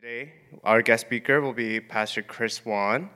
[0.00, 0.32] Today,
[0.62, 3.10] our guest speaker will be Pastor Chris Wan.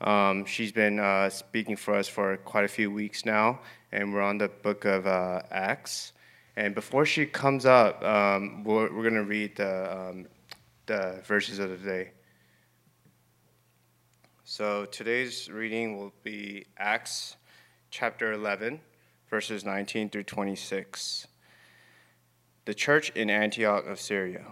[0.00, 3.58] Um, she's been uh, speaking for us for quite a few weeks now,
[3.90, 6.12] and we're on the book of uh, Acts.
[6.54, 10.26] And before she comes up, um, we're, we're going to read the, um,
[10.86, 12.10] the verses of the day.
[14.44, 17.34] So today's reading will be Acts
[17.90, 18.80] chapter 11,
[19.28, 21.26] verses 19 through 26.
[22.64, 24.44] The church in Antioch of Syria.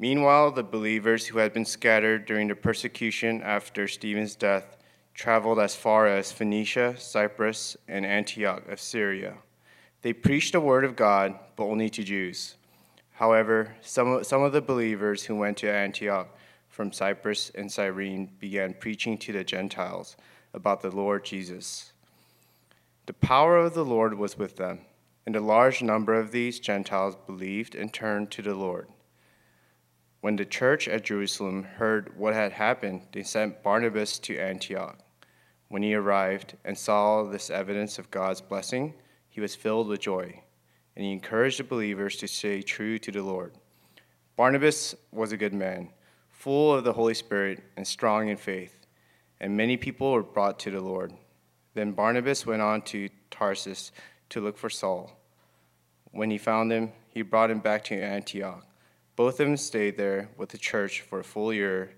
[0.00, 4.78] Meanwhile, the believers who had been scattered during the persecution after Stephen's death
[5.12, 9.34] traveled as far as Phoenicia, Cyprus, and Antioch of Syria.
[10.00, 12.54] They preached the word of God, but only to Jews.
[13.12, 16.34] However, some, some of the believers who went to Antioch
[16.70, 20.16] from Cyprus and Cyrene began preaching to the Gentiles
[20.54, 21.92] about the Lord Jesus.
[23.04, 24.80] The power of the Lord was with them,
[25.26, 28.88] and a large number of these Gentiles believed and turned to the Lord.
[30.20, 34.98] When the church at Jerusalem heard what had happened, they sent Barnabas to Antioch.
[35.68, 38.94] When he arrived and saw this evidence of God's blessing,
[39.30, 40.42] he was filled with joy,
[40.94, 43.54] and he encouraged the believers to stay true to the Lord.
[44.36, 45.90] Barnabas was a good man,
[46.28, 48.86] full of the Holy Spirit and strong in faith,
[49.40, 51.14] and many people were brought to the Lord.
[51.72, 53.92] Then Barnabas went on to Tarsus
[54.28, 55.18] to look for Saul.
[56.10, 58.66] When he found him, he brought him back to Antioch.
[59.20, 61.90] Both of them stayed there with the church for a full year,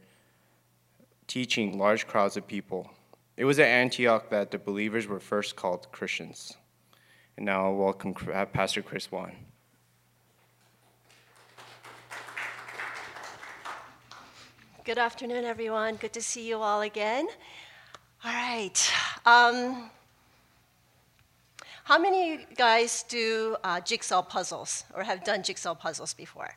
[1.29, 2.91] teaching large crowds of people.
[3.37, 6.57] It was at Antioch that the believers were first called Christians.
[7.37, 9.31] And now I'll welcome Pastor Chris Wan.
[14.83, 15.95] Good afternoon, everyone.
[15.95, 17.29] Good to see you all again.
[18.25, 18.93] All right.
[19.25, 19.91] Um,
[21.85, 26.57] how many of you guys do uh, jigsaw puzzles or have done jigsaw puzzles before?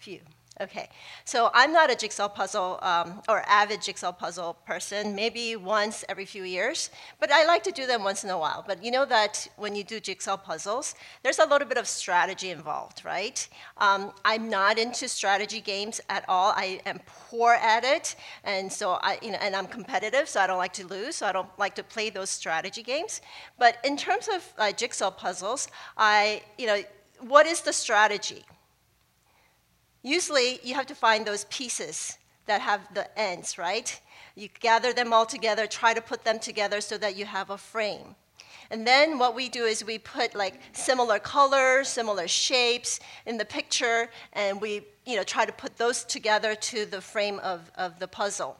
[0.00, 0.20] Few.
[0.62, 0.88] Okay,
[1.24, 6.24] so I'm not a jigsaw puzzle um, or avid jigsaw puzzle person, maybe once every
[6.24, 8.64] few years, but I like to do them once in a while.
[8.66, 12.50] But you know that when you do jigsaw puzzles, there's a little bit of strategy
[12.50, 13.46] involved, right?
[13.76, 16.52] Um, I'm not into strategy games at all.
[16.56, 20.46] I am poor at it, and so I, you know, and I'm competitive, so I
[20.46, 23.20] don't like to lose, so I don't like to play those strategy games.
[23.58, 26.82] But in terms of uh, jigsaw puzzles, I, you know,
[27.20, 28.44] what is the strategy?
[30.02, 34.00] Usually, you have to find those pieces that have the ends, right?
[34.34, 37.58] You gather them all together, try to put them together so that you have a
[37.58, 38.16] frame.
[38.70, 43.44] And then what we do is we put like similar colors, similar shapes in the
[43.44, 47.98] picture, and we you know, try to put those together to the frame of, of
[47.98, 48.56] the puzzle.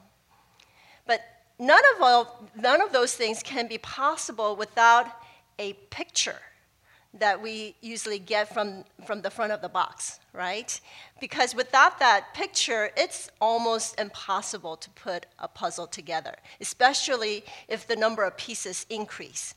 [1.07, 1.21] But
[1.57, 5.07] none of, all, none of those things can be possible without
[5.57, 6.41] a picture
[7.13, 10.79] that we usually get from, from the front of the box, right?
[11.19, 17.95] Because without that picture, it's almost impossible to put a puzzle together, especially if the
[17.95, 19.55] number of pieces increase.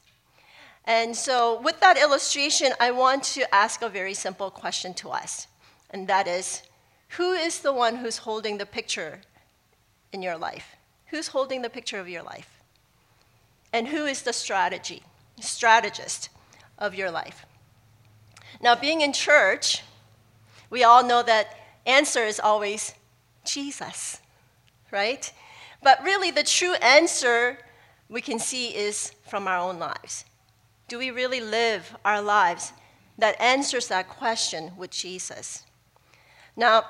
[0.84, 5.46] And so, with that illustration, I want to ask a very simple question to us,
[5.90, 6.62] and that is
[7.16, 9.20] who is the one who's holding the picture
[10.12, 10.76] in your life?
[11.06, 12.62] Who's holding the picture of your life?
[13.72, 15.02] And who is the strategy,
[15.40, 16.28] strategist?
[16.78, 17.46] Of your life.
[18.60, 19.82] Now, being in church,
[20.70, 22.94] we all know that answer is always
[23.44, 24.20] Jesus,
[24.90, 25.32] right?
[25.82, 27.58] But really, the true answer
[28.08, 30.24] we can see is from our own lives.
[30.88, 32.72] Do we really live our lives
[33.18, 35.64] that answers that question with Jesus?
[36.56, 36.84] Now,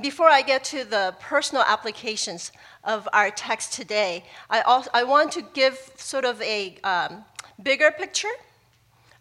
[0.00, 2.52] before I get to the personal applications
[2.84, 7.24] of our text today, I, also, I want to give sort of a um,
[7.62, 8.28] bigger picture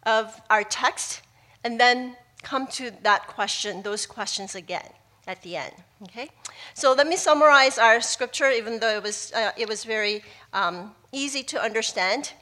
[0.04, 1.22] of our text
[1.64, 4.90] and then come to that question, those questions again
[5.28, 5.74] at the end.
[6.04, 6.30] Okay?
[6.74, 10.24] So let me summarize our scripture, even though it was, uh, it was very
[10.54, 12.34] um, easy to understand.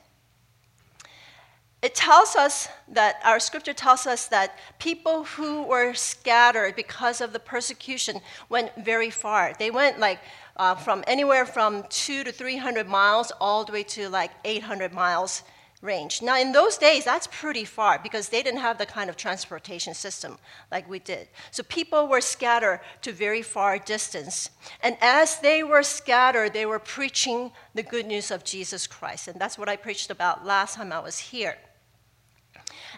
[1.81, 7.33] It tells us that our scripture tells us that people who were scattered because of
[7.33, 9.53] the persecution went very far.
[9.59, 10.19] They went like
[10.55, 15.43] uh, from anywhere from two to 300 miles all the way to like 800 miles
[15.87, 16.21] range.
[16.21, 19.95] Now, in those days, that's pretty far because they didn't have the kind of transportation
[19.95, 20.37] system
[20.71, 21.29] like we did.
[21.49, 24.51] So people were scattered to very far distance.
[24.83, 29.27] And as they were scattered, they were preaching the good news of Jesus Christ.
[29.27, 31.57] And that's what I preached about last time I was here.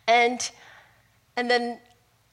[0.07, 0.51] And,
[1.37, 1.79] and then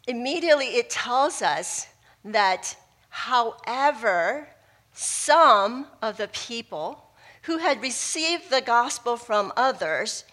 [0.09, 1.87] immediately it tells us
[2.25, 2.75] that,
[3.11, 4.49] however,
[4.93, 7.03] some of the people
[7.43, 10.25] who had received the gospel from others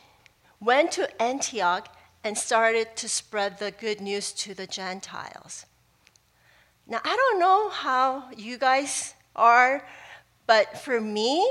[0.64, 1.94] went to Antioch
[2.24, 5.66] and started to spread the good news to the Gentiles.
[6.88, 9.86] Now, I don't know how you guys are,
[10.48, 11.46] but for me,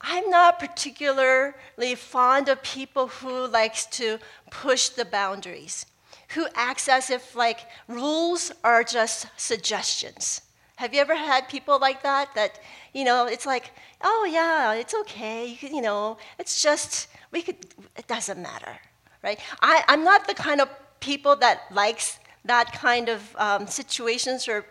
[0.00, 4.18] I'm not particularly fond of people who likes to
[4.50, 5.86] push the boundaries,
[6.30, 10.42] who acts as if like rules are just suggestions.
[10.76, 12.32] Have you ever had people like that?
[12.36, 12.60] That
[12.92, 13.72] you know, it's like,
[14.02, 15.46] oh yeah, it's okay.
[15.46, 17.56] You, could, you know, it's just we could.
[17.96, 18.78] It doesn't matter,
[19.22, 19.38] right?
[19.60, 20.68] I, I'm not the kind of
[21.00, 24.64] people that likes that kind of um, situations or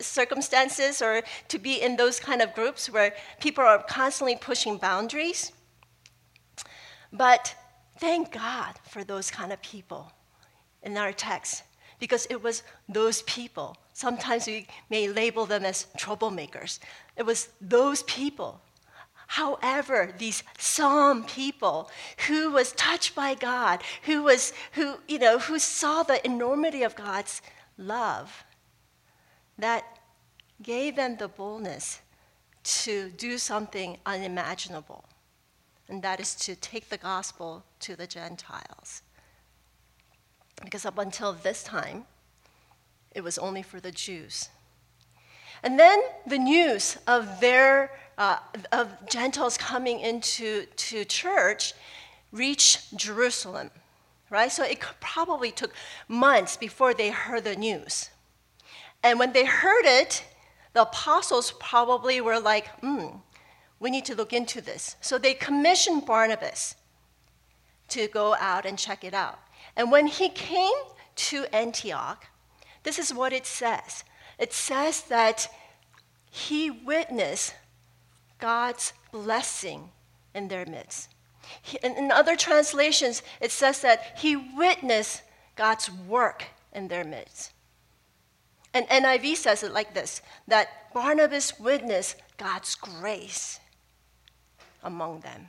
[0.00, 5.52] circumstances or to be in those kind of groups where people are constantly pushing boundaries.
[7.12, 7.54] But
[7.98, 10.12] thank God for those kind of people
[10.82, 11.64] in our text
[11.98, 13.76] because it was those people.
[13.92, 16.78] Sometimes we may label them as troublemakers.
[17.16, 18.60] It was those people
[19.28, 21.90] However, these psalm people
[22.26, 26.96] who was touched by God, who was who you know who saw the enormity of
[26.96, 27.42] God's
[27.76, 28.44] love,
[29.58, 29.84] that
[30.62, 32.00] gave them the boldness
[32.64, 35.04] to do something unimaginable,
[35.90, 39.02] and that is to take the gospel to the Gentiles.
[40.64, 42.06] Because up until this time,
[43.10, 44.48] it was only for the Jews.
[45.62, 48.38] And then the news of their uh,
[48.72, 51.72] of Gentiles coming into to church
[52.32, 53.70] reached Jerusalem,
[54.28, 54.52] right?
[54.52, 55.72] So it probably took
[56.08, 58.10] months before they heard the news.
[59.02, 60.24] And when they heard it,
[60.74, 63.06] the apostles probably were like, hmm,
[63.80, 64.96] we need to look into this.
[65.00, 66.74] So they commissioned Barnabas
[67.88, 69.38] to go out and check it out.
[69.76, 70.74] And when he came
[71.14, 72.26] to Antioch,
[72.82, 74.04] this is what it says
[74.38, 75.48] it says that
[76.30, 77.54] he witnessed
[78.38, 79.90] God's blessing
[80.34, 81.08] in their midst.
[81.82, 85.22] In other translations, it says that he witnessed
[85.56, 87.52] God's work in their midst.
[88.74, 93.60] And NIV says it like this that Barnabas witnessed God's grace
[94.82, 95.48] among them.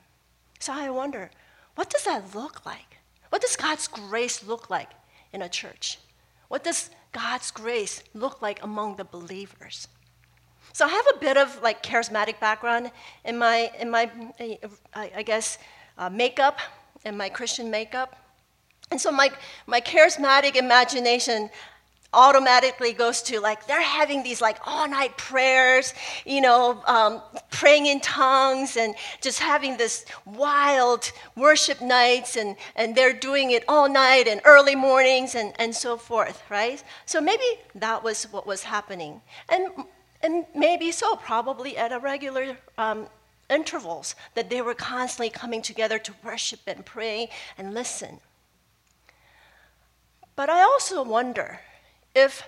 [0.60, 1.30] So I wonder,
[1.76, 2.98] what does that look like?
[3.30, 4.90] What does God's grace look like
[5.32, 6.00] in a church?
[6.48, 9.88] What does God's grace look like among the believers?
[10.74, 12.92] So I have a bit of like charismatic background
[13.26, 14.12] in my in my
[14.94, 15.58] I, guess
[15.98, 16.60] uh, makeup
[17.06, 18.16] and my Christian makeup,
[18.92, 19.32] and so my
[19.68, 21.50] my charismatic imagination
[22.12, 25.94] automatically goes to like they're having these like all night prayers
[26.26, 27.22] you know um,
[27.52, 33.64] praying in tongues and just having this wild worship nights and and they're doing it
[33.68, 36.84] all night and early mornings and and so forth right?
[37.06, 37.44] So maybe
[37.76, 39.22] that was what was happening.
[39.48, 39.68] And
[40.22, 43.08] and maybe so, probably at a regular um,
[43.50, 48.20] intervals, that they were constantly coming together to worship and pray and listen.
[50.36, 51.60] But I also wonder
[52.14, 52.44] if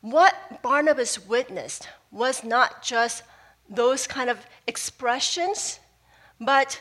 [0.00, 3.22] what Barnabas witnessed was not just
[3.68, 5.80] those kind of expressions,
[6.40, 6.80] but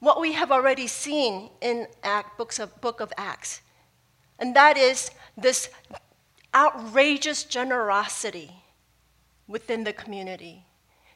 [0.00, 3.60] what we have already seen in Act, books of, book of Acts.
[4.38, 5.68] And that is this
[6.54, 8.63] outrageous generosity
[9.46, 10.64] within the community,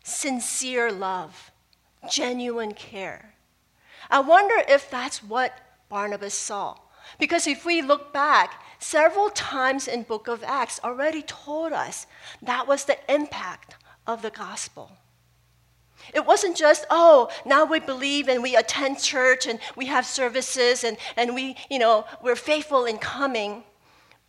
[0.02, 1.50] sincere love,
[2.10, 3.34] genuine care.
[4.10, 5.52] I wonder if that's what
[5.88, 6.76] Barnabas saw.
[7.18, 12.06] Because if we look back, several times in book of Acts already told us
[12.42, 13.76] that was the impact
[14.06, 14.92] of the gospel.
[16.14, 20.84] It wasn't just, oh, now we believe and we attend church and we have services
[20.84, 23.64] and, and we, you know, we're faithful in coming.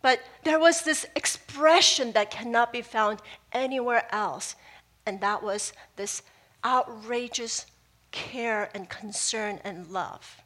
[0.02, 3.20] But there was this expression that cannot be found
[3.52, 4.56] anywhere else,
[5.04, 6.22] and that was this
[6.64, 7.66] outrageous
[8.10, 10.42] care and concern and love.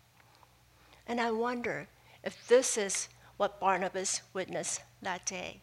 [1.07, 1.89] And I wonder
[2.23, 5.61] if this is what Barnabas witnessed that day.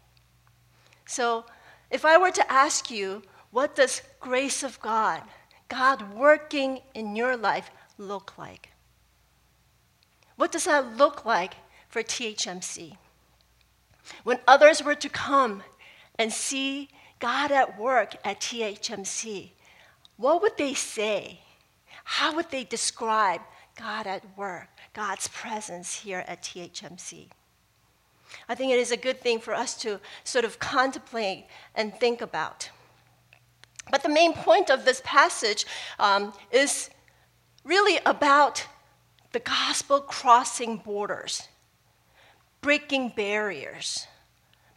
[1.06, 1.46] So,
[1.90, 5.24] if I were to ask you, what does grace of God,
[5.68, 8.70] God working in your life, look like?
[10.38, 11.56] What does that look like
[11.90, 12.98] for THMC?
[14.24, 15.64] When others were to come
[16.18, 16.90] and see
[17.20, 19.52] God at work at THMC,
[20.18, 21.40] what would they say?
[22.04, 23.42] How would they describe
[23.78, 27.28] God at work, God's presence here at THMC?
[28.48, 32.22] I think it is a good thing for us to sort of contemplate and think
[32.22, 32.70] about.
[33.90, 35.66] But the main point of this passage
[36.00, 36.90] um, is
[37.64, 38.66] really about
[39.32, 41.48] the gospel crossing borders
[42.62, 44.08] breaking barriers.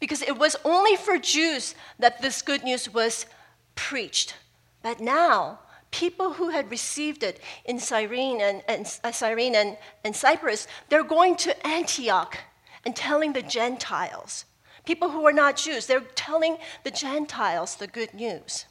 [0.00, 3.26] Because it was only for Jews that this good news was
[3.75, 4.35] preached.
[4.83, 5.61] But now,
[5.91, 11.05] people who had received it in Cyrene and, and, uh, Cyrene and, and Cyprus, they're
[11.05, 12.38] going to Antioch
[12.85, 14.45] and telling the Gentiles.
[14.85, 15.87] people who are not Jews.
[15.87, 18.67] They're telling the Gentiles the good news.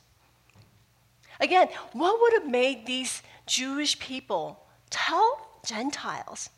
[1.40, 6.50] Again, what would have made these Jewish people tell Gentiles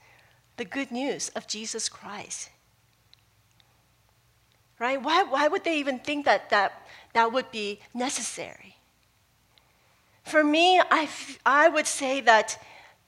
[0.58, 2.50] the good news of Jesus Christ?
[4.80, 5.02] Right?
[5.02, 8.76] Why, why would they even think that, that that would be necessary?
[10.24, 11.08] For me, I,
[11.46, 12.62] I would say that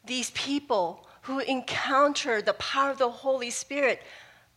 [0.06, 4.01] these people who encountered the power of the Holy Spirit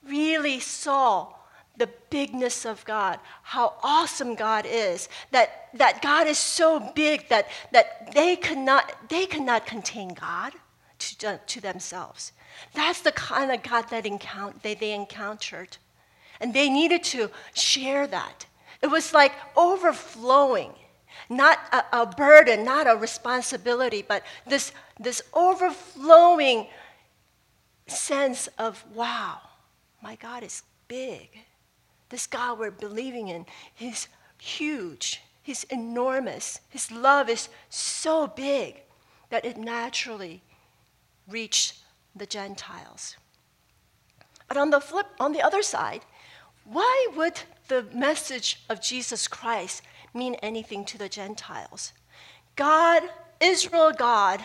[0.06, 1.34] really saw
[1.76, 7.48] the bigness of God, how awesome God is, that, that God is so big that,
[7.72, 10.52] that they, could not, they could not contain God
[11.00, 12.32] to, uh, to themselves.
[12.74, 15.76] That's the kind of God that encounter, they, they encountered.
[16.40, 18.46] And they needed to share that.
[18.82, 20.72] It was like overflowing,
[21.28, 26.66] not a, a burden, not a responsibility, but this, this overflowing
[27.86, 29.38] sense of, wow,
[30.02, 31.28] my God is big.
[32.08, 36.60] This God we're believing in, He's huge, He's enormous.
[36.70, 38.80] His love is so big
[39.30, 40.42] that it naturally
[41.30, 41.78] reached
[42.14, 43.16] the Gentiles.
[44.48, 46.04] But on the flip, on the other side,
[46.64, 49.82] why would the message of Jesus Christ
[50.12, 51.92] mean anything to the Gentiles?
[52.56, 53.02] God,
[53.40, 54.44] Israel God,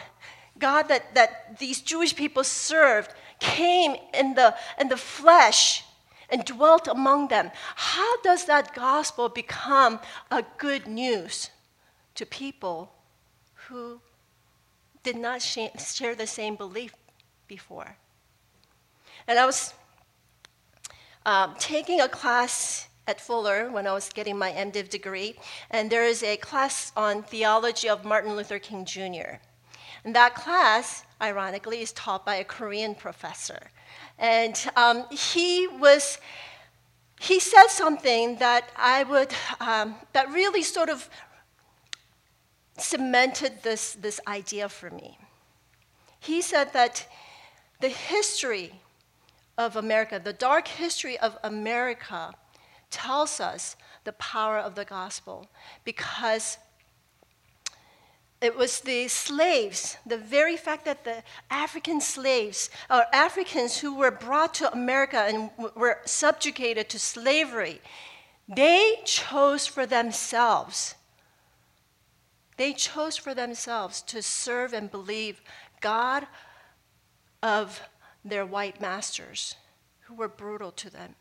[0.57, 5.83] God that, that these Jewish people served, came in the, in the flesh
[6.29, 7.51] and dwelt among them.
[7.75, 9.99] How does that gospel become
[10.31, 11.49] a good news
[12.15, 12.91] to people
[13.67, 13.99] who
[15.05, 16.93] did not share the same belief
[17.47, 17.95] before?
[19.27, 19.73] And I was
[21.25, 25.35] um, taking a class at Fuller when I was getting my MDiv degree,
[25.69, 29.37] and there is a class on theology of Martin Luther King Jr.
[30.03, 33.69] And that class, ironically, is taught by a Korean professor.
[34.17, 36.17] And um, he was,
[37.19, 41.09] he said something that I would, um, that really sort of
[42.77, 45.17] cemented this, this idea for me.
[46.19, 47.07] He said that
[47.81, 48.73] the history
[49.57, 52.33] of America, the dark history of America,
[52.89, 55.47] tells us the power of the gospel
[55.83, 56.57] because
[58.41, 64.11] it was the slaves, the very fact that the African slaves, or Africans who were
[64.11, 67.81] brought to America and were subjugated to slavery,
[68.47, 70.95] they chose for themselves.
[72.57, 75.41] They chose for themselves to serve and believe
[75.81, 76.27] God
[77.43, 77.81] of
[78.23, 79.55] their white masters
[80.01, 81.15] who were brutal to them.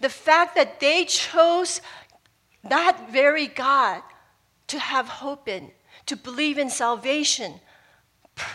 [0.00, 1.80] The fact that they chose
[2.62, 4.02] that very God
[4.68, 5.70] to have hope in,
[6.06, 7.54] to believe in salvation,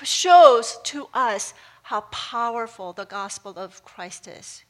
[0.03, 4.63] shows to us how powerful the gospel of Christ is.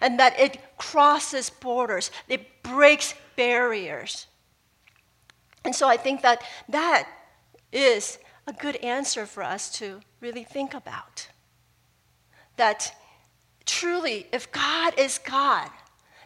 [0.00, 4.26] And that it crosses borders, it breaks barriers.
[5.64, 7.08] And so I think that that
[7.72, 11.28] is a good answer for us to really think about.
[12.56, 12.94] That
[13.64, 15.70] truly, if God is God,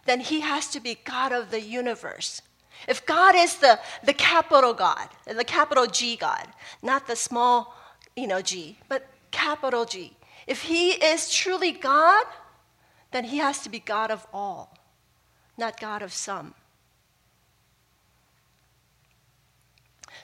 [0.05, 2.41] then he has to be God of the universe.
[2.87, 6.47] If God is the, the capital God, the capital G God,
[6.81, 7.75] not the small,
[8.15, 10.15] you know, G, but capital G.
[10.45, 12.25] If he is truly God,
[13.11, 14.77] then he has to be God of all,
[15.57, 16.53] not God of some.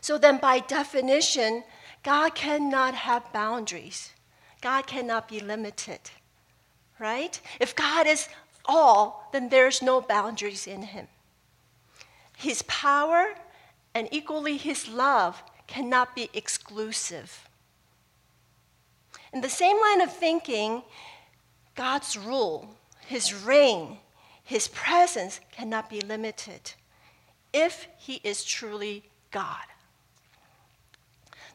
[0.01, 1.63] So then, by definition,
[2.03, 4.11] God cannot have boundaries.
[4.61, 5.99] God cannot be limited,
[6.99, 7.39] right?
[7.59, 8.27] If God is
[8.65, 11.07] all, then there's no boundaries in him.
[12.37, 13.33] His power
[13.93, 17.47] and equally his love cannot be exclusive.
[19.31, 20.83] In the same line of thinking,
[21.75, 22.75] God's rule,
[23.07, 23.97] his reign,
[24.43, 26.73] his presence cannot be limited
[27.51, 29.65] if he is truly God.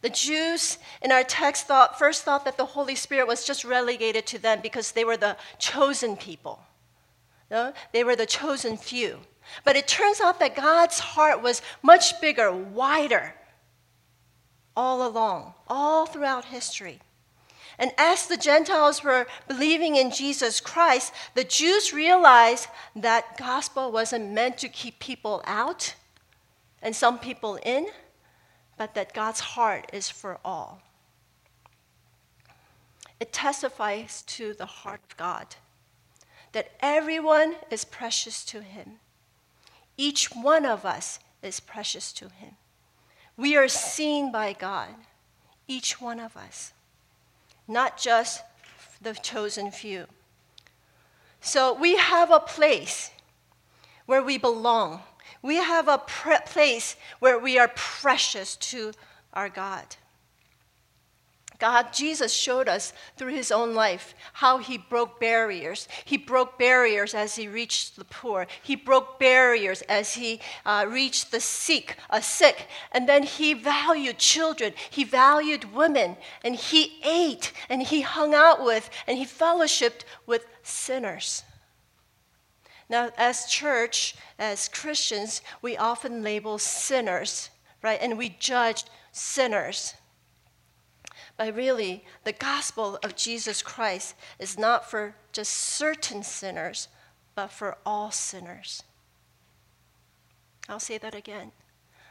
[0.01, 4.27] The Jews in our text thought, first thought that the Holy Spirit was just relegated
[4.27, 6.61] to them because they were the chosen people.
[7.51, 7.73] No?
[7.93, 9.19] They were the chosen few.
[9.65, 13.35] But it turns out that God's heart was much bigger, wider,
[14.77, 17.01] all along, all throughout history.
[17.79, 24.33] And as the Gentiles were believing in Jesus Christ, the Jews realized that gospel wasn't
[24.33, 25.95] meant to keep people out
[26.83, 27.87] and some people in,
[28.79, 30.81] but that God's heart is for all.
[33.21, 35.57] It testifies to the heart of God
[36.53, 39.01] that everyone is precious to Him.
[39.97, 42.53] Each one of us is precious to Him.
[43.37, 44.95] We are seen by God,
[45.67, 46.73] each one of us,
[47.67, 48.43] not just
[49.03, 50.07] the chosen few.
[51.41, 53.11] So we have a place
[54.07, 55.03] where we belong.
[55.43, 58.93] We have a place where we are precious to
[59.33, 59.97] our God.
[61.59, 65.89] God, Jesus showed us through his own life how he broke barriers.
[66.05, 68.47] He broke barriers as he reached the poor.
[68.63, 72.69] He broke barriers as he uh, reached the sick, uh, sick.
[72.93, 74.73] And then he valued children.
[74.89, 76.17] He valued women.
[76.45, 81.43] And he ate and he hung out with and he fellowshipped with sinners.
[82.89, 87.51] Now, as church, as Christians, we often label sinners,
[87.83, 87.99] right?
[88.01, 89.95] And we judge sinners.
[91.37, 96.89] But really, the gospel of Jesus Christ is not for just certain sinners,
[97.35, 98.83] but for all sinners.
[100.69, 101.53] I'll say that again.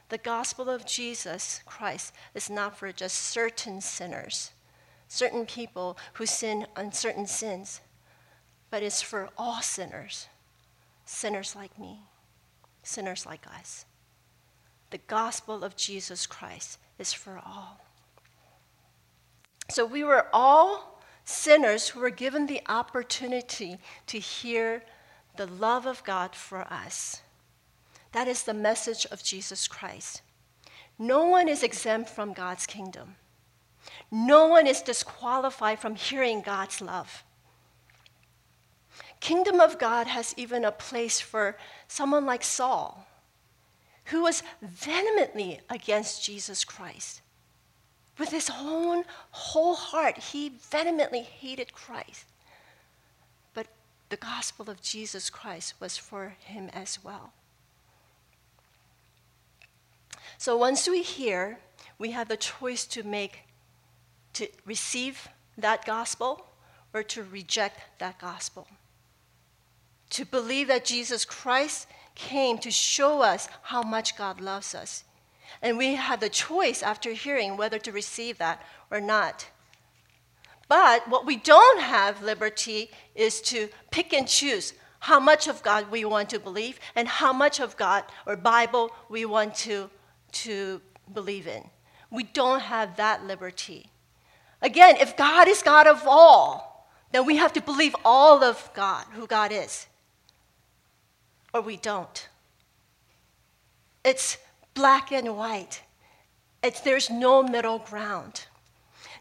[0.10, 4.52] The gospel of Jesus Christ is not for just certain sinners,
[5.10, 7.82] certain people who sin on certain sins,
[8.70, 10.28] but it's for all sinners,
[11.08, 12.02] sinners like me,
[12.84, 13.86] sinners like us.
[14.90, 17.80] The gospel of Jesus Christ is for all.
[19.70, 24.84] So we were all sinners who were given the opportunity to hear
[25.36, 27.22] the love of God for us.
[28.14, 30.22] That is the message of Jesus Christ.
[30.98, 33.16] No one is exempt from God's kingdom.
[34.10, 37.24] No one is disqualified from hearing God's love.
[39.20, 41.58] Kingdom of God has even a place for
[41.88, 43.08] someone like Saul,
[44.06, 47.22] who was vehemently against Jesus Christ.
[48.18, 52.26] With his own whole heart, he vehemently hated Christ.
[53.54, 53.68] But
[54.10, 57.34] the gospel of Jesus Christ was for him as well.
[60.38, 61.60] So once we hear,
[61.98, 63.40] we have the choice to make,
[64.34, 66.46] to receive that gospel
[66.94, 68.68] or to reject that gospel.
[70.12, 75.04] To believe that Jesus Christ came to show us how much God loves us
[75.62, 78.62] and we have the choice after hearing whether to receive that
[78.92, 79.48] or not.
[80.68, 85.90] But what we don't have liberty is to pick and choose how much of God
[85.90, 89.90] we want to believe and how much of God or Bible we want to,
[90.34, 90.82] to
[91.14, 91.64] believe in.
[92.12, 93.92] We don't have that liberty.
[94.62, 99.06] Again, if God is God of all, then we have to believe all of God,
[99.14, 99.88] who God is.
[101.58, 102.30] Or we don't.
[104.04, 104.38] It's
[104.76, 105.82] black and white.
[106.62, 108.46] It's, there's no middle ground.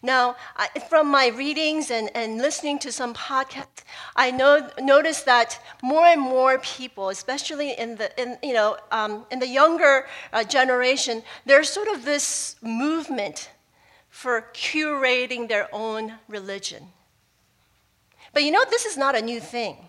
[0.02, 3.84] Now, I, from my readings and, and listening to some podcasts,
[4.16, 9.24] I know, noticed that more and more people, especially in the, in, you know, um,
[9.30, 13.48] in the younger uh, generation, there's sort of this movement
[14.10, 16.88] for curating their own religion.
[18.34, 19.88] But you know, this is not a new thing.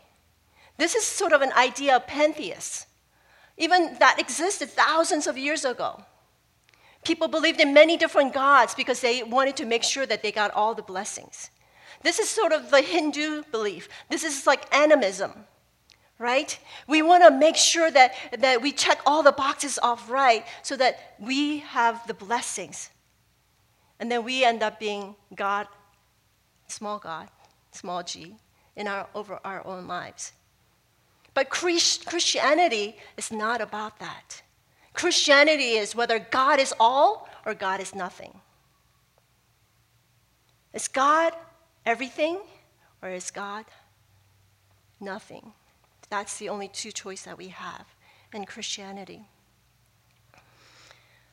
[0.77, 2.87] This is sort of an idea of pantheists
[3.57, 6.03] even that existed thousands of years ago.
[7.03, 10.51] People believed in many different gods because they wanted to make sure that they got
[10.51, 11.49] all the blessings.
[12.03, 13.89] This is sort of the Hindu belief.
[14.09, 15.31] This is like animism,
[16.19, 16.57] right?
[16.87, 20.75] We want to make sure that, that we check all the boxes off right so
[20.77, 22.89] that we have the blessings.
[23.99, 25.67] And then we end up being God,
[26.67, 27.29] small God,
[27.71, 28.35] small g,
[28.75, 30.33] in our, over our own lives.
[31.38, 34.41] But Christianity is not about that.
[34.93, 38.34] Christianity is whether God is all or God is nothing.
[40.73, 41.34] Is God
[41.86, 42.39] everything
[43.04, 43.65] or is God
[45.00, 45.54] nothing?
[46.10, 47.86] That's the only two choices that we have
[48.34, 49.21] in Christianity.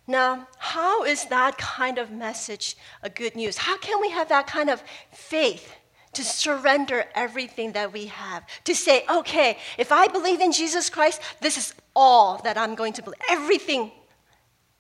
[0.07, 3.57] Now, how is that kind of message a good news?
[3.57, 5.75] How can we have that kind of faith
[6.15, 11.21] to surrender everything that we have, to say, okay, if I believe in Jesus Christ,
[11.41, 13.21] this is all that I'm going to believe.
[13.31, 13.93] Everything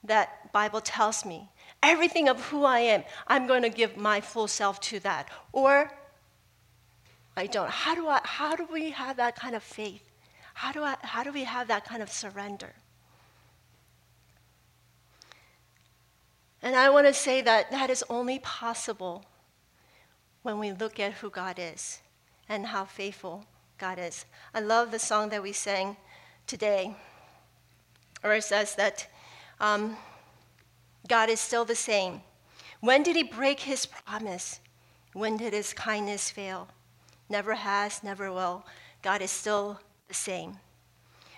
[0.04, 1.48] that Bible tells me,
[1.82, 5.28] everything of who I am, I'm going to give my full self to that.
[5.52, 5.90] Or
[7.36, 7.70] I don't.
[7.70, 10.02] How do, I, how do we have that kind of faith?
[10.54, 12.72] How do, I, how do we have that kind of surrender?
[16.62, 19.24] And I want to say that that is only possible
[20.44, 22.00] when we look at who God is
[22.48, 23.46] and how faithful
[23.78, 24.26] God is.
[24.54, 25.96] I love the song that we sang
[26.46, 26.94] today,
[28.20, 29.08] where it says that
[29.58, 29.96] um,
[31.08, 32.20] God is still the same.
[32.80, 34.60] When did he break his promise?
[35.14, 36.68] When did his kindness fail?
[37.30, 38.66] Never has, never will.
[39.00, 40.58] God is still the same.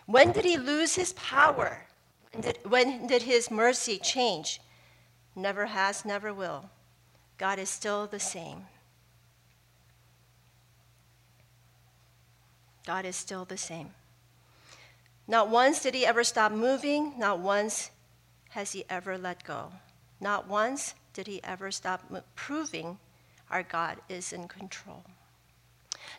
[0.07, 1.87] When did he lose his power?
[2.33, 4.61] When did, when did his mercy change?
[5.37, 6.71] Never has, never will.
[7.39, 8.65] God is still the same.
[12.87, 13.91] God is still the same.
[15.29, 17.91] Not once did he ever stop moving, not once
[18.51, 19.73] has he ever let go.
[20.21, 22.05] Not once did he ever stop
[22.37, 22.99] proving
[23.51, 25.05] our God is in control.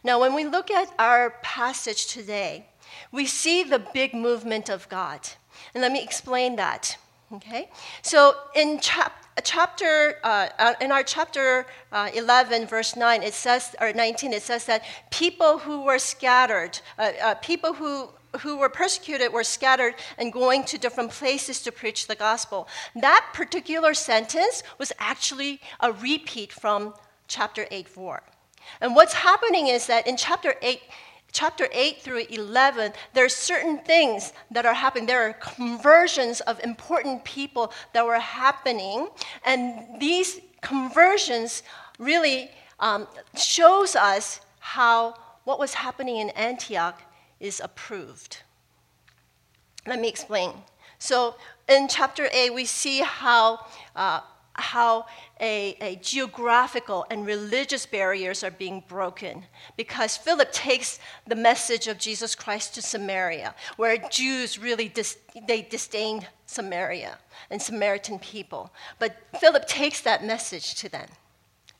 [0.03, 2.67] Now, when we look at our passage today,
[3.11, 5.21] we see the big movement of God.
[5.73, 6.97] And let me explain that.
[7.33, 7.69] Okay?
[8.01, 13.75] So in chap- chapter, uh, uh, in our chapter uh, 11, verse 9, it says,
[13.79, 18.09] or 19, it says that people who were scattered, uh, uh, people who
[18.41, 22.67] who were persecuted were scattered and going to different places to preach the gospel.
[22.95, 26.93] That particular sentence was actually a repeat from
[27.27, 28.21] chapter 8 4.
[28.81, 30.81] And what's happening is that in chapter 8,
[31.31, 35.05] chapter 8 through 11, there are certain things that are happening.
[35.05, 39.09] There are conversions of important people that were happening.
[39.45, 41.63] And these conversions
[41.99, 47.01] really um, shows us how what was happening in Antioch
[47.39, 48.39] is approved.
[49.85, 50.53] Let me explain.
[50.99, 51.35] So
[51.69, 54.21] in chapter 8, we see how, uh,
[54.57, 55.05] how
[55.39, 59.43] a, a, geographical and religious barriers are being broken
[59.75, 65.17] because Philip takes the message of Jesus Christ to Samaria, where Jews really dis,
[65.47, 67.17] they disdained Samaria
[67.51, 68.71] and Samaritan people.
[68.99, 71.07] But Philip takes that message to them.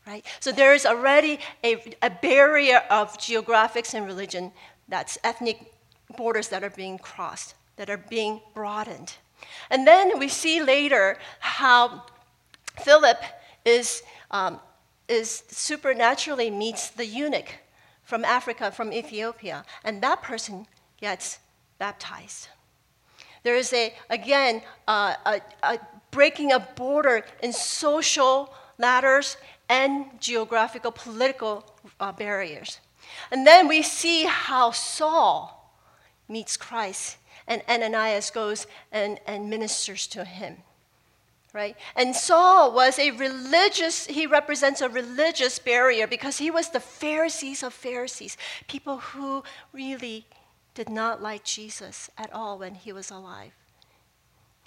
[0.05, 0.25] Right?
[0.39, 4.53] So there is already a, a barrier of geographics and religion
[4.87, 5.73] that's ethnic
[6.15, 9.15] borders that are being crossed, that are being broadened.
[9.69, 12.03] And then we see later how
[12.83, 13.19] Philip
[13.65, 14.59] is, um,
[15.07, 17.53] is supernaturally meets the eunuch
[18.03, 20.65] from Africa, from Ethiopia, and that person
[21.01, 21.39] gets
[21.77, 22.47] baptized.
[23.43, 25.79] There is a, again, uh, a, a
[26.11, 29.37] breaking of border in social ladders
[29.69, 31.65] and geographical, political
[31.99, 32.79] uh, barriers.
[33.31, 35.73] And then we see how Saul
[36.27, 40.57] meets Christ, and Ananias goes and, and ministers to him.
[41.57, 41.75] Right?
[41.95, 47.63] And Saul was a religious, he represents a religious barrier because he was the Pharisees
[47.63, 49.43] of Pharisees, people who
[49.73, 50.27] really
[50.75, 53.53] did not like Jesus at all when he was alive.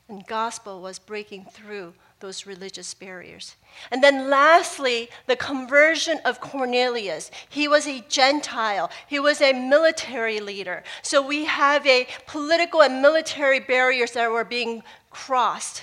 [0.09, 3.55] And gospel was breaking through those religious barriers.
[3.93, 7.31] And then lastly, the conversion of Cornelius.
[7.49, 10.83] He was a Gentile, he was a military leader.
[11.03, 15.83] So we have a political and military barriers that were being crossed,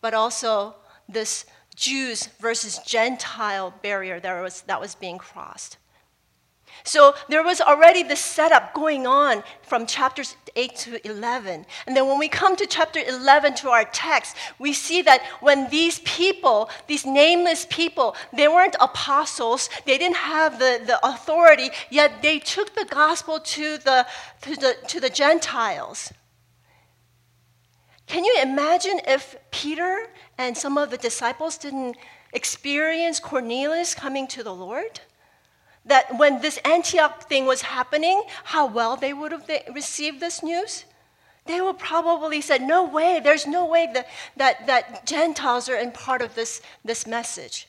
[0.00, 0.76] but also
[1.08, 5.76] this Jews versus Gentile barrier that was, that was being crossed.
[6.84, 11.66] So there was already this setup going on from chapters 8 to 11.
[11.86, 15.68] And then when we come to chapter 11 to our text, we see that when
[15.70, 22.22] these people, these nameless people, they weren't apostles, they didn't have the, the authority, yet
[22.22, 24.06] they took the gospel to the,
[24.42, 26.12] to, the, to the Gentiles.
[28.06, 31.96] Can you imagine if Peter and some of the disciples didn't
[32.32, 35.00] experience Cornelius coming to the Lord?
[35.86, 40.84] that when this Antioch thing was happening, how well they would have received this news?
[41.46, 43.20] They would probably said, "No way!
[43.22, 47.68] There's no way that, that, that Gentiles are in part of this, this message."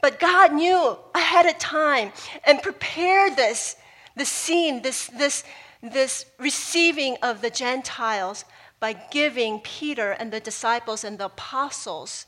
[0.00, 2.12] But God knew ahead of time
[2.44, 3.76] and prepared this,
[4.14, 5.42] the scene, this, this,
[5.82, 8.44] this receiving of the Gentiles
[8.78, 12.26] by giving Peter and the disciples and the apostles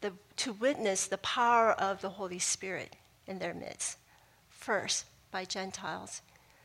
[0.00, 3.98] the, to witness the power of the Holy Spirit in their midst,
[4.48, 6.22] first by Gentiles,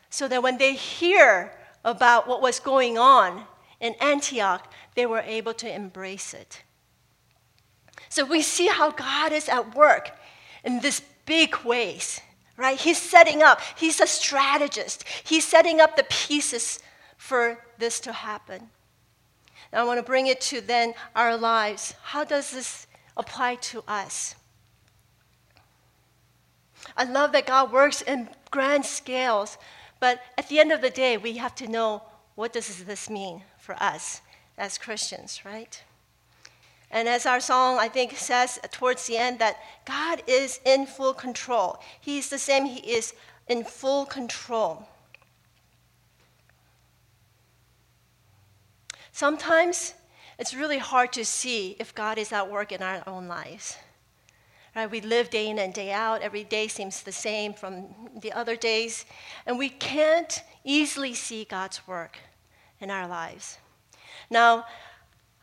[0.09, 1.51] so that when they hear
[1.83, 3.45] about what was going on
[3.79, 6.63] in Antioch, they were able to embrace it.
[8.09, 10.11] So we see how God is at work
[10.63, 12.21] in this big ways,
[12.57, 12.79] right?
[12.79, 15.03] He's setting up, he's a strategist.
[15.23, 16.79] He's setting up the pieces
[17.23, 18.69] for this to happen.
[19.71, 21.95] Now I want to bring it to then our lives.
[22.03, 24.35] How does this apply to us?
[26.97, 29.57] I love that God works in grand scales,
[30.01, 32.03] but at the end of the day, we have to know
[32.35, 34.19] what does this mean for us
[34.57, 35.81] as Christians, right?
[36.91, 39.55] And as our song, I think, says towards the end, that
[39.85, 41.79] God is in full control.
[42.01, 43.13] He's the same, He is
[43.47, 44.89] in full control.
[49.13, 49.93] Sometimes
[50.39, 53.77] it's really hard to see if God is at work in our own lives.
[54.75, 54.89] Right?
[54.89, 56.23] We live day in and day out.
[56.23, 59.05] Every day seems the same from the other days.
[59.45, 62.17] And we can't easily see God's work
[62.79, 63.59] in our lives.
[64.31, 64.65] Now,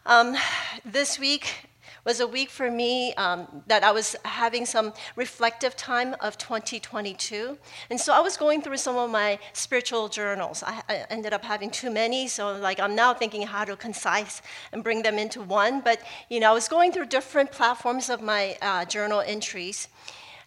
[0.04, 0.36] um,
[0.84, 1.69] this week,
[2.04, 7.58] was a week for me um, that I was having some reflective time of 2022.
[7.90, 10.62] And so I was going through some of my spiritual journals.
[10.66, 14.42] I, I, ended up having too many, so like I'm now thinking how to concise
[14.72, 15.80] and bring them into one.
[15.80, 19.88] But you know, I was going through different platforms of my uh, journal entries.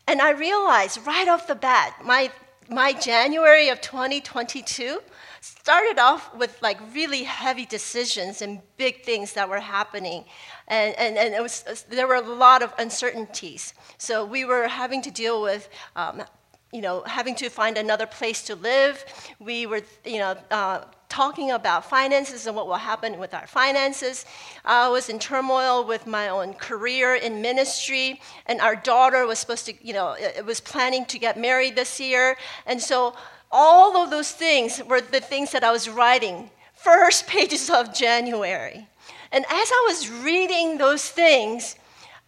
[0.07, 2.31] And I realized right off the bat, my,
[2.69, 4.99] my January of 2022
[5.43, 10.23] started off with like really heavy decisions and big things that were happening.
[10.69, 13.73] And, and, and it was, there were a lot of uncertainties.
[13.97, 16.23] So we were having to deal with um,
[16.71, 19.05] you know, having to find another place to live.
[19.39, 24.25] We were, you know, uh, talking about finances and what will happen with our finances.
[24.65, 29.67] I was in turmoil with my own career in ministry, and our daughter was supposed
[29.67, 32.35] to, you know, it was planning to get married this year.
[32.65, 33.15] And so
[33.53, 38.87] all of those things were the things that I was writing first pages of January.
[39.31, 41.75] And as I was reading those things,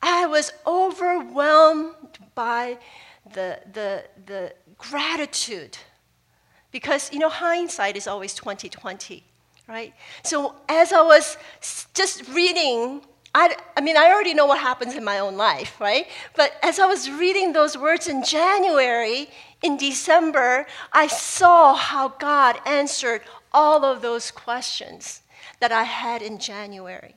[0.02, 2.78] I was overwhelmed by
[3.34, 5.78] the, the, the gratitude.
[6.72, 9.24] Because you know hindsight is always 2020
[9.68, 9.94] right?
[10.24, 11.38] So as i was
[11.94, 13.02] just reading
[13.34, 16.08] I, I mean i already know what happens in my own life right?
[16.36, 19.30] But as i was reading those words in january
[19.66, 25.22] in december i saw how god answered all of those questions
[25.60, 27.16] that i had in january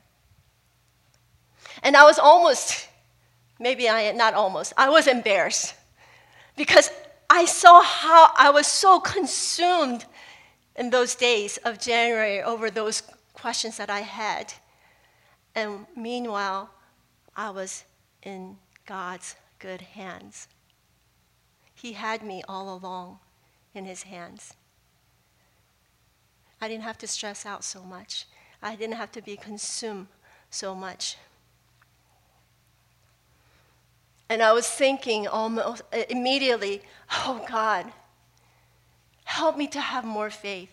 [1.82, 2.88] and i was almost
[3.60, 5.74] maybe i not almost i was embarrassed
[6.56, 6.90] because
[7.30, 10.04] I saw how I was so consumed
[10.76, 13.02] in those days of January over those
[13.34, 14.54] questions that I had.
[15.54, 16.70] And meanwhile,
[17.36, 17.84] I was
[18.22, 18.56] in
[18.86, 20.48] God's good hands.
[21.80, 23.20] He had me all along
[23.72, 24.54] in His hands.
[26.60, 28.26] I didn't have to stress out so much,
[28.60, 30.08] I didn't have to be consumed
[30.50, 31.16] so much.
[34.28, 37.86] And I was thinking almost immediately, oh God,
[39.24, 40.70] help me to have more faith.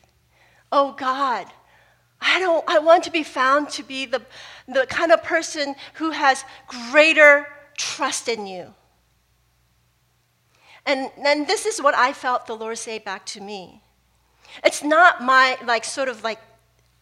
[0.71, 1.45] Oh God,
[2.19, 4.23] I don't I want to be found to be the,
[4.67, 8.73] the kind of person who has greater trust in you.
[10.85, 13.81] And then this is what I felt the Lord say back to me.
[14.63, 16.39] It's not my like sort of like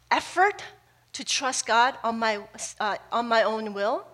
[0.09, 0.63] effort
[1.13, 2.39] to trust God on my
[2.79, 4.07] uh, on my own will.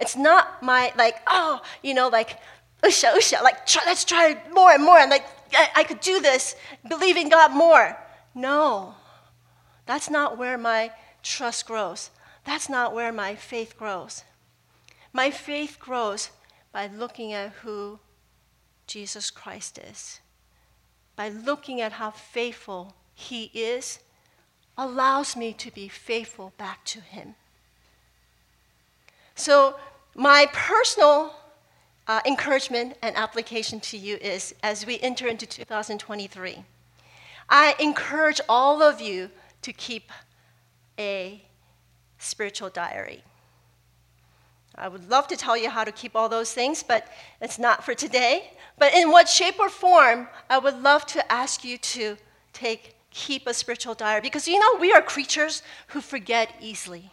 [0.00, 2.38] It's not my, like, oh, you know, like,
[2.82, 4.98] usha, usha, like, try, let's try more and more.
[4.98, 6.54] And like, I, I could do this,
[6.88, 7.96] believe in God more.
[8.34, 8.94] No,
[9.86, 12.10] that's not where my trust grows.
[12.44, 14.22] That's not where my faith grows.
[15.12, 16.30] My faith grows
[16.72, 17.98] by looking at who
[18.88, 20.20] Jesus Christ is.
[21.14, 24.00] By looking at how faithful He is,
[24.76, 27.36] allows me to be faithful back to Him.
[29.34, 29.76] So,
[30.16, 31.36] my personal
[32.08, 36.64] uh, encouragement and application to you is as we enter into 2023,
[37.48, 39.30] I encourage all of you
[39.62, 40.10] to keep
[40.98, 41.42] a
[42.18, 43.22] spiritual diary.
[44.78, 47.08] I would love to tell you how to keep all those things, but
[47.40, 48.52] it's not for today.
[48.78, 52.16] But in what shape or form, I would love to ask you to
[52.52, 57.10] take keep a spiritual diary because you know we are creatures who forget easily.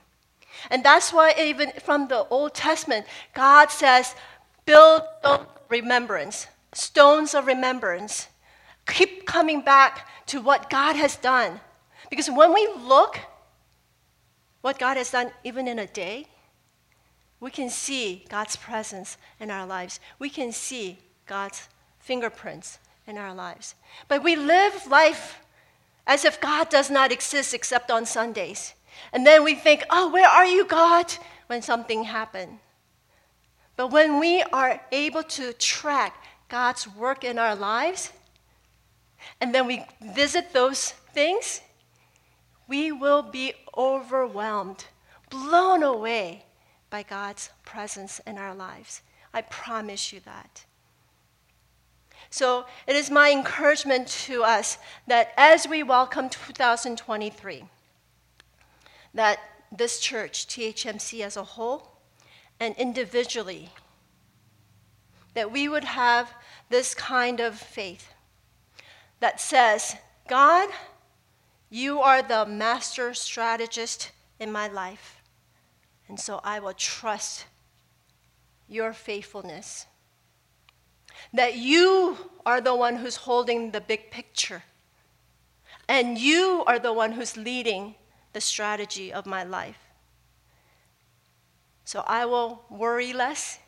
[0.69, 4.15] And that's why, even from the Old Testament, God says,
[4.65, 5.01] build
[5.69, 8.27] remembrance, stones of remembrance.
[8.87, 11.59] Keep coming back to what God has done.
[12.09, 13.19] Because when we look
[14.61, 16.27] what God has done, even in a day,
[17.39, 19.99] we can see God's presence in our lives.
[20.19, 21.67] We can see God's
[21.99, 23.75] fingerprints in our lives.
[24.07, 25.39] But we live life
[26.07, 28.73] as if God does not exist except on Sundays.
[29.11, 31.11] And then we think, oh, where are you, God,
[31.47, 32.59] when something happened.
[33.75, 36.15] But when we are able to track
[36.47, 38.13] God's work in our lives,
[39.41, 41.61] and then we visit those things,
[42.67, 44.85] we will be overwhelmed,
[45.29, 46.45] blown away
[46.95, 49.01] by God's presence in our lives.
[49.33, 50.63] I promise you that.
[52.29, 57.65] So it is my encouragement to us that as we welcome 2023,
[59.13, 59.39] that
[59.73, 61.99] this church, THMC as a whole,
[62.61, 63.71] and individually,
[65.33, 66.31] that we would have
[66.69, 68.13] this kind of faith
[69.19, 69.97] that says,
[70.29, 70.69] God,
[71.69, 75.21] you are the master strategist in my life,
[76.07, 77.45] and so I will trust
[78.67, 79.85] your faithfulness.
[81.33, 84.63] That you are the one who's holding the big picture,
[85.87, 87.95] and you are the one who's leading
[88.33, 89.77] the strategy of my life.
[91.85, 93.59] So I will worry less.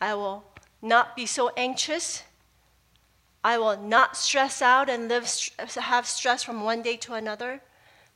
[0.00, 0.44] I will
[0.80, 2.24] not be so anxious.
[3.44, 5.28] I will not stress out and live,
[5.76, 7.60] have stress from one day to another,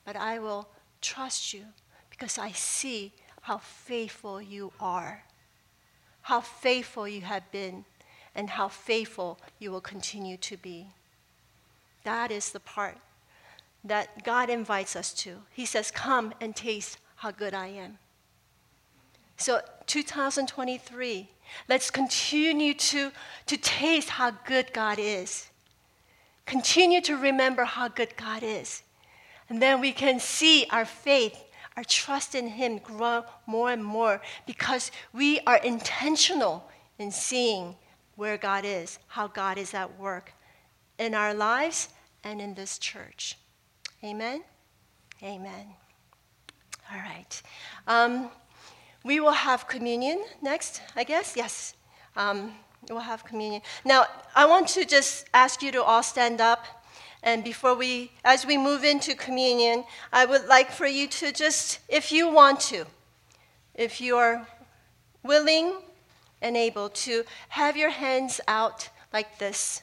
[0.05, 0.69] but I will
[1.01, 1.65] trust you
[2.11, 3.13] because I see
[3.47, 5.23] how faithful you are,
[6.23, 7.85] how faithful you have been,
[8.35, 10.89] and how faithful you will continue to be.
[12.03, 12.99] That is the part
[13.85, 15.37] that God invites us to.
[15.53, 17.99] He says, Come and taste how good I am.
[19.37, 21.29] So, 2023,
[21.69, 23.13] let's continue to,
[23.47, 25.51] to taste how good God is.
[26.47, 28.83] Continue to remember how good God is.
[29.49, 31.45] And then we can see our faith,
[31.77, 37.77] our trust in Him grow more and more because we are intentional in seeing
[38.17, 40.33] where God is, how God is at work
[40.99, 41.91] in our lives
[42.25, 43.37] and in this church.
[44.03, 44.43] Amen?
[45.23, 45.67] Amen.
[46.93, 47.43] All right.
[47.87, 48.31] Um,
[49.05, 51.35] we will have communion next, I guess.
[51.37, 51.75] Yes.
[52.17, 52.53] Um,
[52.89, 53.63] we'll have communion.
[53.85, 56.65] Now, I want to just ask you to all stand up.
[57.23, 61.81] And before we, as we move into communion, I would like for you to just,
[61.89, 62.87] if you want to,
[63.75, 64.47] if you are
[65.23, 65.75] willing
[66.41, 69.83] and able to, have your hands out like this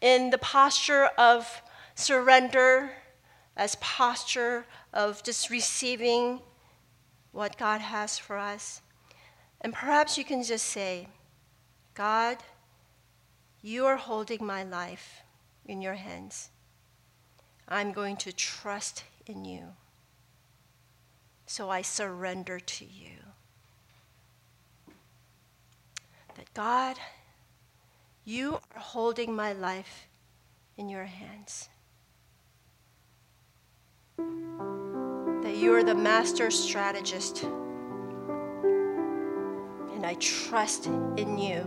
[0.00, 1.62] in the posture of
[1.94, 2.90] surrender,
[3.56, 6.40] as posture of just receiving
[7.32, 8.82] what God has for us.
[9.60, 11.08] And perhaps you can just say,
[11.94, 12.38] God,
[13.62, 15.22] you are holding my life
[15.66, 16.50] in your hands.
[17.68, 19.68] I'm going to trust in you.
[21.46, 23.18] So I surrender to you.
[26.34, 26.96] That God,
[28.24, 30.06] you are holding my life
[30.76, 31.68] in your hands.
[34.16, 37.42] That you are the master strategist.
[39.94, 41.60] And I trust in you,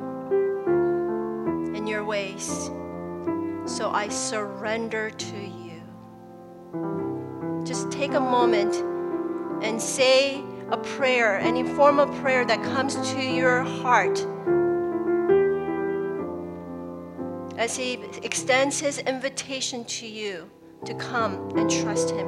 [1.75, 2.69] in your ways.
[3.65, 5.81] So I surrender to you.
[7.65, 8.75] Just take a moment
[9.63, 14.23] and say a prayer, any form of prayer that comes to your heart.
[17.57, 20.49] As He extends His invitation to you
[20.85, 22.27] to come and trust Him.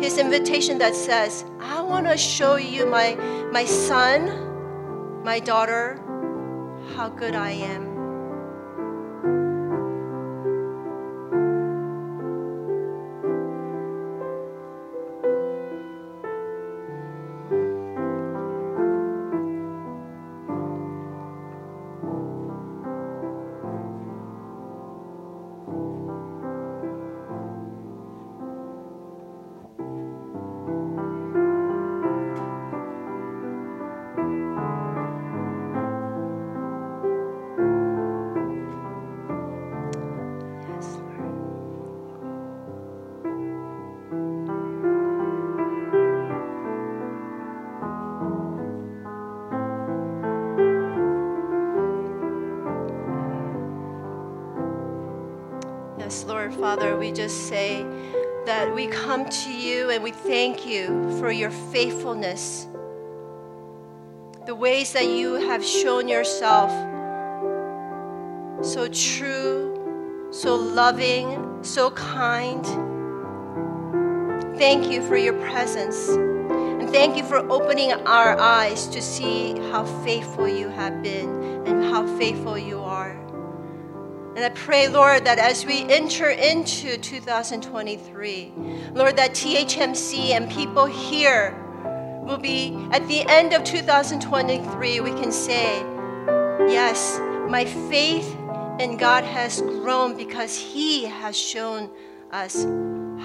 [0.00, 3.14] His invitation that says, I want to show you, my,
[3.52, 6.00] my son, my daughter,
[6.94, 7.87] how good I am.
[56.28, 57.86] Father, we just say
[58.44, 62.66] that we come to you and we thank you for your faithfulness,
[64.44, 66.70] the ways that you have shown yourself
[68.62, 72.64] so true, so loving, so kind.
[74.58, 76.08] Thank you for your presence.
[76.08, 81.84] And thank you for opening our eyes to see how faithful you have been and
[81.84, 83.27] how faithful you are.
[84.38, 88.52] And I pray, Lord, that as we enter into 2023,
[88.94, 91.60] Lord, that THMC and people here
[92.22, 95.80] will be at the end of 2023, we can say,
[96.70, 97.18] Yes,
[97.50, 98.32] my faith
[98.78, 101.90] in God has grown because He has shown
[102.30, 102.62] us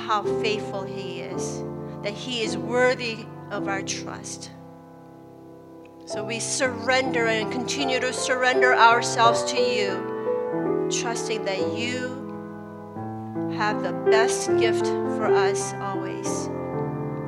[0.07, 1.61] how faithful He is,
[2.01, 4.49] that He is worthy of our trust.
[6.07, 10.12] So we surrender and continue to surrender ourselves to you
[10.91, 12.19] trusting that you
[13.57, 16.47] have the best gift for us always,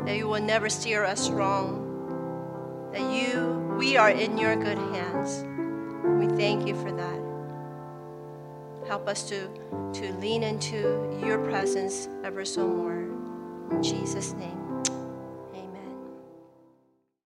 [0.05, 5.43] that you will never steer us wrong, that you, we are in your good hands.
[6.19, 7.19] We thank you for that.
[8.87, 9.47] Help us to,
[9.93, 13.07] to lean into your presence ever so more.
[13.71, 14.64] In Jesus' name.